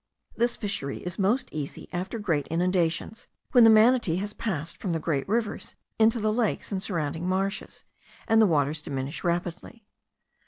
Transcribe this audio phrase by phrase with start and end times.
[0.35, 4.99] This fishery is most easy after great inundations, when the manatee has passed from the
[4.99, 7.83] great rivers into the lakes and surrounding marshes,
[8.27, 9.85] and the waters diminish rapidly.